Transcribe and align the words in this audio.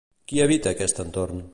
Qui 0.31 0.41
habita 0.45 0.73
aquest 0.75 1.05
entorn? 1.05 1.49